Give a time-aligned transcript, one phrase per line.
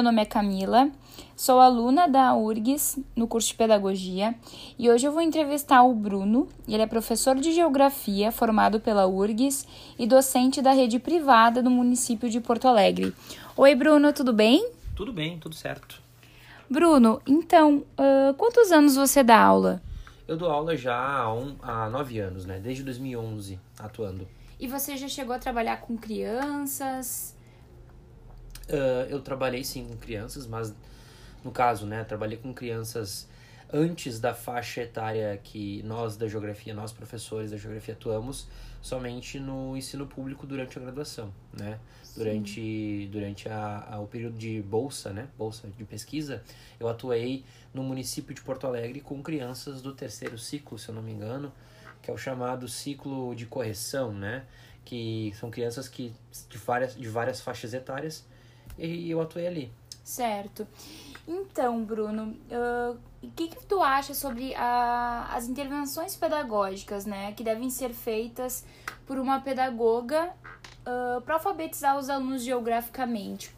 [0.00, 0.90] meu nome é Camila,
[1.36, 4.34] sou aluna da URGS no curso de Pedagogia
[4.78, 6.48] e hoje eu vou entrevistar o Bruno.
[6.66, 9.66] Ele é professor de Geografia formado pela URGS
[9.98, 13.14] e docente da rede privada do município de Porto Alegre.
[13.54, 14.70] Oi, Bruno, tudo bem?
[14.96, 16.00] Tudo bem, tudo certo.
[16.70, 19.82] Bruno, então, uh, quantos anos você dá aula?
[20.26, 22.58] Eu dou aula já há, um, há nove anos, né?
[22.58, 24.26] Desde 2011, atuando.
[24.58, 27.38] E você já chegou a trabalhar com crianças?
[28.70, 30.72] Uh, eu trabalhei sim com crianças, mas
[31.44, 33.28] no caso, né, trabalhei com crianças
[33.72, 38.48] antes da faixa etária que nós da geografia, nós professores da geografia atuamos,
[38.82, 41.78] somente no ensino público durante a graduação, né?
[42.16, 45.28] Durante, durante a, a, o período de bolsa, né?
[45.38, 46.42] Bolsa de pesquisa,
[46.78, 51.02] eu atuei no município de Porto Alegre com crianças do terceiro ciclo, se eu não
[51.02, 51.52] me engano,
[52.02, 54.44] que é o chamado ciclo de correção, né?
[54.84, 56.12] Que são crianças que
[56.48, 58.24] de várias, de várias faixas etárias
[58.86, 59.72] e eu atuei ali.
[60.02, 60.66] Certo.
[61.28, 67.44] Então, Bruno, o uh, que, que tu acha sobre a, as intervenções pedagógicas, né, que
[67.44, 68.64] devem ser feitas
[69.06, 70.30] por uma pedagoga
[70.80, 73.54] uh, para alfabetizar os alunos geograficamente?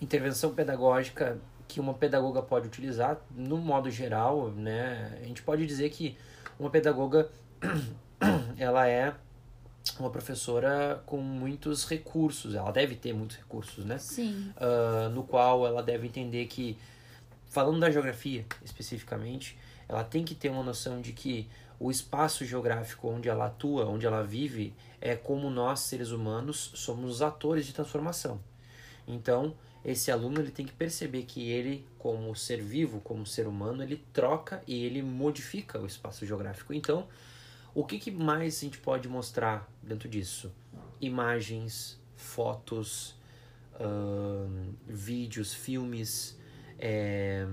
[0.00, 5.90] Intervenção pedagógica que uma pedagoga pode utilizar, no modo geral, né, a gente pode dizer
[5.90, 6.16] que
[6.58, 7.30] uma pedagoga
[8.56, 9.14] ela é
[10.00, 13.98] uma professora com muitos recursos, ela deve ter muitos recursos, né?
[13.98, 14.52] Sim.
[14.56, 16.76] Uh, no qual ela deve entender que,
[17.46, 21.48] falando da geografia especificamente, ela tem que ter uma noção de que
[21.80, 27.10] o espaço geográfico onde ela atua, onde ela vive, é como nós, seres humanos, somos
[27.10, 28.40] os atores de transformação.
[29.06, 33.82] Então, esse aluno ele tem que perceber que ele, como ser vivo, como ser humano,
[33.82, 36.74] ele troca e ele modifica o espaço geográfico.
[36.74, 37.06] Então,
[37.78, 40.52] o que, que mais a gente pode mostrar dentro disso?
[41.00, 43.14] Imagens, fotos,
[43.74, 46.36] uh, vídeos, filmes,
[46.76, 47.46] é,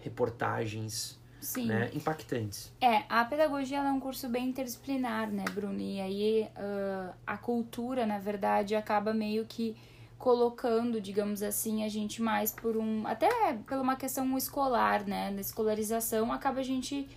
[0.00, 1.66] reportagens, Sim.
[1.66, 2.72] Né, impactantes.
[2.80, 5.80] É, a pedagogia é um curso bem interdisciplinar, né, Bruno?
[5.80, 9.76] E aí uh, a cultura, na verdade, acaba meio que
[10.18, 13.06] colocando, digamos assim, a gente mais por um.
[13.06, 15.30] Até por uma questão escolar, né?
[15.30, 17.08] Na escolarização, acaba a gente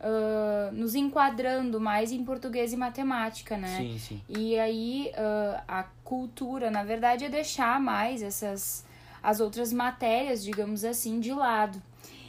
[0.00, 3.76] uh, nos enquadrando mais em português e matemática, né?
[3.76, 4.20] Sim, sim.
[4.28, 8.84] E aí uh, a cultura, na verdade, é deixar mais essas
[9.22, 11.80] as outras matérias, digamos assim, de lado.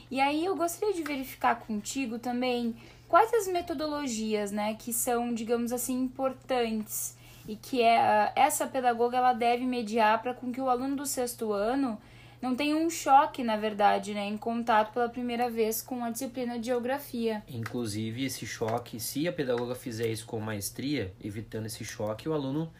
[0.09, 2.75] E aí eu gostaria de verificar contigo também
[3.07, 7.15] quais as metodologias, né, que são, digamos assim, importantes
[7.47, 11.53] e que é essa pedagoga ela deve mediar para com que o aluno do sexto
[11.53, 11.97] ano
[12.41, 16.57] não tem um choque, na verdade, né, em contato pela primeira vez com a disciplina
[16.57, 17.43] de geografia.
[17.47, 22.71] Inclusive, esse choque, se a pedagoga fizer isso com maestria, evitando esse choque, o aluno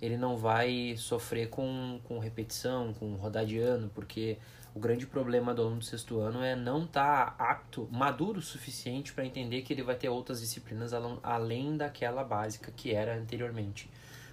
[0.00, 4.38] ele não vai sofrer com, com repetição, com rodar de ano, porque
[4.74, 8.42] o grande problema do aluno do sexto ano é não estar tá apto, maduro o
[8.42, 13.90] suficiente para entender que ele vai ter outras disciplinas além daquela básica que era anteriormente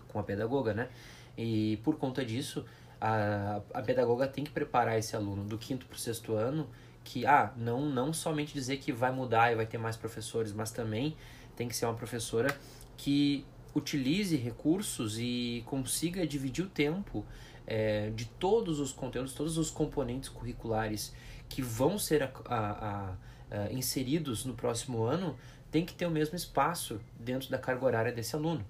[0.07, 0.89] com a pedagoga, né?
[1.37, 2.65] E por conta disso,
[2.99, 6.67] a, a pedagoga tem que preparar esse aluno do quinto para o sexto ano
[7.03, 10.71] que ah não não somente dizer que vai mudar e vai ter mais professores mas
[10.71, 11.15] também
[11.55, 12.55] tem que ser uma professora
[12.97, 17.25] que utilize recursos e consiga dividir o tempo
[17.65, 21.13] é, de todos os conteúdos todos os componentes curriculares
[21.47, 23.13] que vão ser a, a,
[23.51, 25.37] a, inseridos no próximo ano
[25.71, 28.65] tem que ter o mesmo espaço dentro da carga horária desse aluno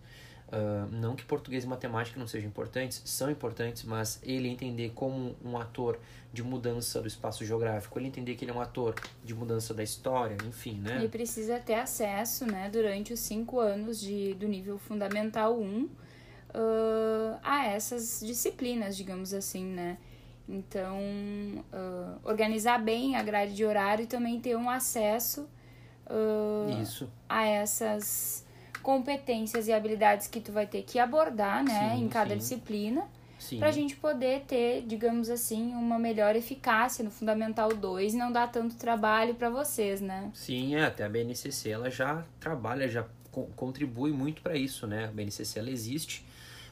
[0.47, 5.35] Uh, não que português e matemática não sejam importantes, são importantes, mas ele entender como
[5.44, 6.00] um ator
[6.31, 9.84] de mudança do espaço geográfico, ele entender que ele é um ator de mudança da
[9.84, 10.96] história, enfim, né?
[11.00, 15.90] Ele precisa ter acesso, né, durante os cinco anos de, do nível fundamental 1 uh,
[17.44, 19.97] a essas disciplinas, digamos assim, né?
[20.47, 20.97] Então,
[21.74, 25.46] uh, organizar bem a grade de horário e também ter um acesso
[26.82, 27.09] Isso.
[27.28, 28.47] a essas
[28.87, 32.37] competências e habilidades que tu vai ter que abordar, né, sim, em cada sim.
[32.37, 33.03] disciplina,
[33.59, 38.31] para a gente poder ter, digamos assim, uma melhor eficácia no Fundamental 2 e não
[38.31, 40.31] dar tanto trabalho para vocês, né?
[40.34, 45.03] Sim, é, até a BNCC ela já trabalha, já co contribui muito para isso, né?
[45.03, 46.25] A BNCC ela existe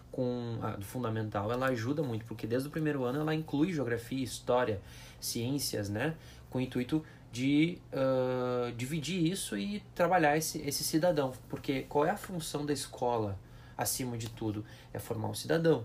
[0.09, 4.23] com a do fundamental, ela ajuda muito, porque desde o primeiro ano ela inclui geografia,
[4.23, 4.79] história,
[5.19, 6.15] ciências, né?
[6.50, 7.03] Com o intuito
[7.35, 11.33] de uh, dividir isso e trabalhar esse, esse cidadão.
[11.49, 13.37] Porque qual é a função da escola,
[13.77, 14.63] acima de tudo?
[14.93, 15.83] É formar um cidadão.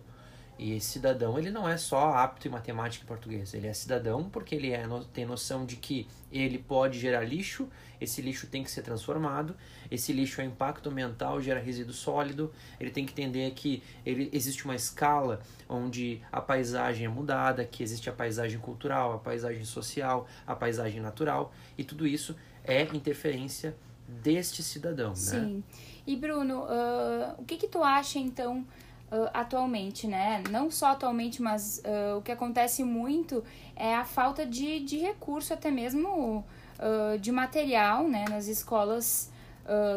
[0.62, 3.54] E esse cidadão, ele não é só apto em matemática e português.
[3.54, 7.66] Ele é cidadão porque ele é, tem noção de que ele pode gerar lixo,
[7.98, 9.56] esse lixo tem que ser transformado,
[9.90, 12.52] esse lixo é impacto ambiental, gera resíduo sólido.
[12.78, 17.82] Ele tem que entender que ele, existe uma escala onde a paisagem é mudada, que
[17.82, 21.54] existe a paisagem cultural, a paisagem social, a paisagem natural.
[21.78, 23.74] E tudo isso é interferência
[24.06, 25.38] deste cidadão, Sim.
[25.38, 25.62] né?
[26.06, 28.66] E Bruno, uh, o que que tu acha então
[29.10, 30.42] uh, atualmente, né?
[30.50, 33.44] Não só atualmente, mas uh, o que acontece muito
[33.76, 36.44] é a falta de, de recurso, até mesmo
[37.20, 38.24] de material, né?
[38.30, 39.30] Nas escolas,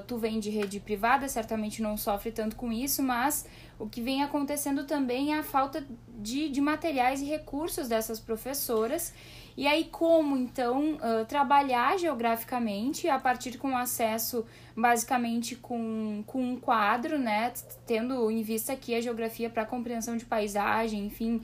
[0.06, 3.48] tu vem de rede privada, certamente não sofre tanto com isso, mas
[3.80, 5.86] o que vem acontecendo também é a falta
[6.20, 9.14] de, de materiais e recursos dessas professoras
[9.56, 14.46] e aí, como então uh, trabalhar geograficamente a partir com acesso
[14.76, 17.54] basicamente com, com um quadro, né?
[17.86, 21.36] Tendo em vista aqui a geografia para compreensão de paisagem, enfim.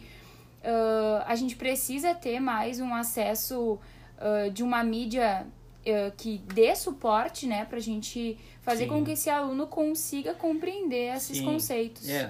[0.61, 3.73] Uh, a gente precisa ter mais um acesso
[4.17, 5.45] uh, de uma mídia
[6.17, 8.89] que dê suporte, né, para a gente fazer Sim.
[8.89, 11.45] com que esse aluno consiga compreender esses Sim.
[11.45, 12.07] conceitos.
[12.07, 12.29] É,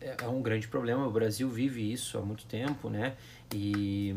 [0.00, 1.04] é, é um grande problema.
[1.04, 3.14] O Brasil vive isso há muito tempo, né?
[3.52, 4.14] E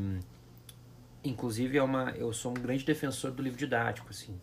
[1.23, 4.39] inclusive é uma eu sou um grande defensor do livro didático assim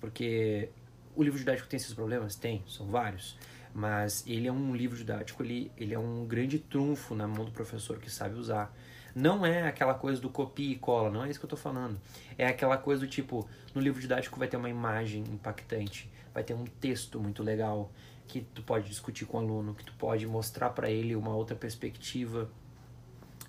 [0.00, 0.70] porque
[1.14, 2.34] o livro didático tem esses problemas?
[2.34, 3.36] Tem são vários
[3.72, 7.52] mas ele é um livro didático ele ele é um grande trunfo na mão do
[7.52, 8.74] professor que sabe usar.
[9.12, 12.00] Não é aquela coisa do copia e cola não é isso que eu estou falando.
[12.38, 16.54] É aquela coisa do tipo no livro didático vai ter uma imagem impactante vai ter
[16.54, 17.90] um texto muito legal
[18.26, 21.56] que tu pode discutir com o aluno que tu pode mostrar para ele uma outra
[21.56, 22.48] perspectiva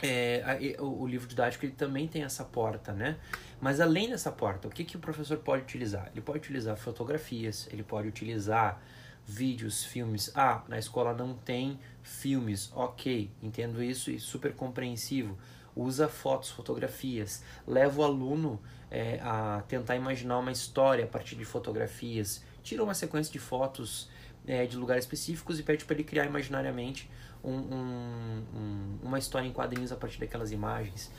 [0.01, 3.18] é, o, livro didático ele também tem essa porta, né?
[3.59, 6.09] Mas além dessa porta, o que, que o professor pode utilizar?
[6.12, 8.81] Ele pode utilizar fotografias, ele pode utilizar
[9.25, 10.31] vídeos, filmes.
[10.33, 15.38] Ah, na escola não tem filmes, ok, entendo isso e super compreensivo.
[15.75, 18.59] Usa fotos, fotografias, leva o aluno
[18.89, 24.09] é, a tentar imaginar uma história a partir de fotografias, tira uma sequência de fotos
[24.45, 27.09] é, de lugares específicos e pede para ele criar imaginariamente
[27.44, 31.12] um, um, um, uma história em quadrinhos a partir daquelas imagens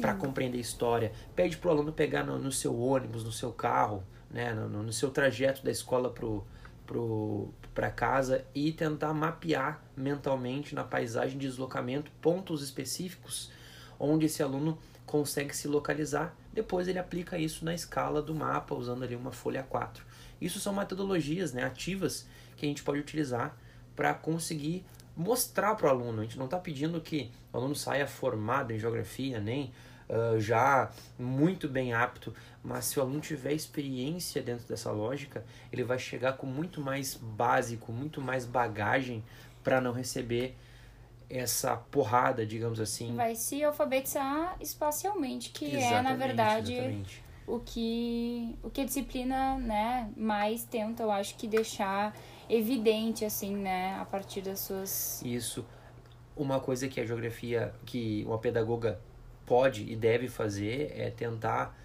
[0.00, 1.12] para compreender a história.
[1.34, 4.92] Pede para o aluno pegar no, no, seu ônibus, no seu carro, né, no, no
[4.92, 6.44] seu trajeto da escola pro
[6.86, 13.50] pro para casa e tentar mapear mentalmente na paisagem de deslocamento pontos específicos
[13.98, 16.34] onde esse aluno consegue se localizar.
[16.52, 20.04] Depois ele aplica isso na escala do mapa usando ali uma folha 4.
[20.40, 22.26] Isso são metodologias né, ativas
[22.56, 23.56] que a gente pode utilizar
[23.94, 24.84] para conseguir
[25.16, 26.20] mostrar para o aluno.
[26.20, 29.72] A gente não está pedindo que o aluno saia formado em geografia, nem
[30.08, 35.82] uh, já muito bem apto, mas se o aluno tiver experiência dentro dessa lógica, ele
[35.82, 39.24] vai chegar com muito mais básico, muito mais bagagem
[39.64, 40.54] para não receber
[41.28, 43.14] essa porrada, digamos assim.
[43.16, 47.24] Vai se alfabetizar espacialmente, que exatamente, é, na verdade, exatamente.
[47.46, 52.14] o que, o que a disciplina né, mais tenta, eu acho que deixar
[52.48, 55.22] evidente, assim, né, a partir das suas.
[55.22, 55.64] Isso.
[56.36, 59.00] Uma coisa que a geografia, que uma pedagoga
[59.46, 61.76] pode e deve fazer é tentar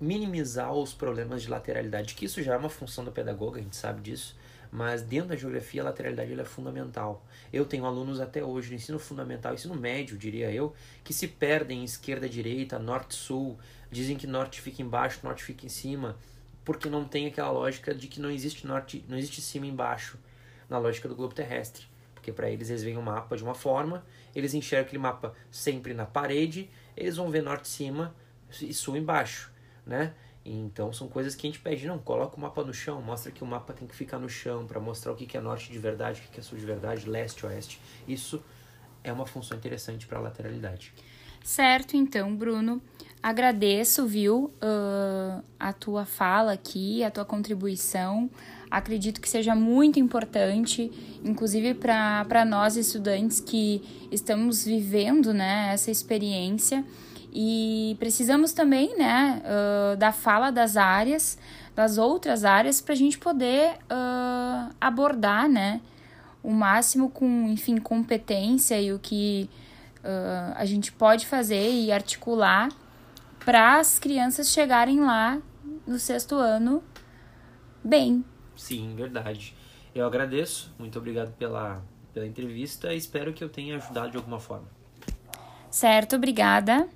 [0.00, 3.76] minimizar os problemas de lateralidade, que isso já é uma função da pedagoga, a gente
[3.76, 4.36] sabe disso,
[4.70, 7.24] mas dentro da geografia a lateralidade é fundamental.
[7.52, 10.74] Eu tenho alunos até hoje no ensino fundamental, ensino médio, diria eu,
[11.04, 13.58] que se perdem em esquerda, direita, norte, sul,
[13.90, 16.16] dizem que norte fica embaixo, norte fica em cima,
[16.64, 20.18] porque não tem aquela lógica de que não existe norte, não existe cima e embaixo
[20.68, 21.86] na lógica do globo terrestre.
[22.14, 24.04] Porque para eles eles veem o mapa de uma forma,
[24.34, 28.14] eles enxergam aquele mapa sempre na parede, eles vão ver norte cima
[28.60, 29.50] e sul embaixo,
[29.84, 30.14] né?
[30.44, 33.42] Então são coisas que a gente pede, não, coloca o mapa no chão, mostra que
[33.42, 36.22] o mapa tem que ficar no chão para mostrar o que é norte de verdade,
[36.28, 37.80] o que é sul de verdade, leste, oeste.
[38.06, 38.42] Isso
[39.04, 40.92] é uma função interessante para a lateralidade.
[41.44, 42.80] Certo, então, Bruno,
[43.22, 48.30] agradeço, viu, uh, a tua fala aqui, a tua contribuição.
[48.70, 50.90] Acredito que seja muito importante,
[51.24, 56.84] inclusive para nós estudantes que estamos vivendo né, essa experiência.
[57.32, 61.38] E precisamos também né, uh, da fala das áreas,
[61.74, 65.80] das outras áreas, para a gente poder uh, abordar né,
[66.42, 69.48] o máximo com, enfim, competência e o que
[70.04, 72.68] uh, a gente pode fazer e articular
[73.44, 75.40] para as crianças chegarem lá
[75.86, 76.82] no sexto ano
[77.82, 78.24] bem.
[78.56, 79.54] Sim, verdade.
[79.94, 81.82] Eu agradeço, muito obrigado pela,
[82.14, 84.68] pela entrevista e espero que eu tenha ajudado de alguma forma.
[85.70, 86.88] Certo, obrigada.